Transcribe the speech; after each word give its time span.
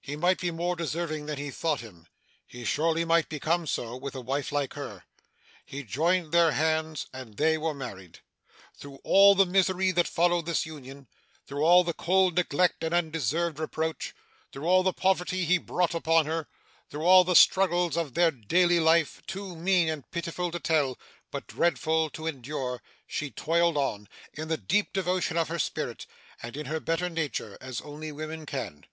He 0.00 0.16
might 0.16 0.40
be 0.40 0.50
more 0.50 0.74
deserving 0.74 1.26
than 1.26 1.36
he 1.36 1.50
thought 1.50 1.80
him. 1.80 2.06
He 2.46 2.64
surely 2.64 3.04
might 3.04 3.28
become 3.28 3.66
so, 3.66 3.94
with 3.94 4.14
a 4.14 4.22
wife 4.22 4.50
like 4.50 4.72
her. 4.72 5.04
He 5.66 5.82
joined 5.82 6.32
their 6.32 6.52
hands, 6.52 7.08
and 7.12 7.36
they 7.36 7.58
were 7.58 7.74
married. 7.74 8.20
'Through 8.78 9.00
all 9.04 9.34
the 9.34 9.44
misery 9.44 9.90
that 9.90 10.08
followed 10.08 10.46
this 10.46 10.64
union; 10.64 11.08
through 11.46 11.62
all 11.62 11.84
the 11.84 11.92
cold 11.92 12.36
neglect 12.36 12.82
and 12.82 12.94
undeserved 12.94 13.58
reproach; 13.58 14.14
through 14.50 14.64
all 14.66 14.82
the 14.82 14.94
poverty 14.94 15.44
he 15.44 15.58
brought 15.58 15.94
upon 15.94 16.24
her; 16.24 16.48
through 16.88 17.04
all 17.04 17.22
the 17.22 17.36
struggles 17.36 17.98
of 17.98 18.14
their 18.14 18.30
daily 18.30 18.80
life, 18.80 19.20
too 19.26 19.54
mean 19.54 19.90
and 19.90 20.10
pitiful 20.10 20.50
to 20.52 20.58
tell, 20.58 20.98
but 21.30 21.46
dreadful 21.46 22.08
to 22.08 22.26
endure; 22.26 22.82
she 23.06 23.30
toiled 23.30 23.76
on, 23.76 24.08
in 24.32 24.48
the 24.48 24.56
deep 24.56 24.94
devotion 24.94 25.36
of 25.36 25.48
her 25.48 25.58
spirit, 25.58 26.06
and 26.42 26.56
in 26.56 26.64
her 26.64 26.80
better 26.80 27.10
nature, 27.10 27.58
as 27.60 27.82
only 27.82 28.10
women 28.10 28.46
can. 28.46 28.86